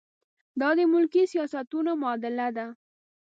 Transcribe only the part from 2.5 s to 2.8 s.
ده.